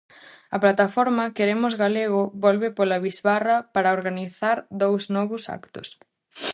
A 0.55 0.57
plataforma 0.63 1.33
Queremos 1.37 1.73
Galego 1.83 2.21
volve 2.45 2.67
pola 2.77 3.01
bisbarra 3.07 3.57
para 3.73 3.93
organizar 3.97 4.57
dous 4.81 5.03
novos 5.15 5.43
actos. 5.57 5.87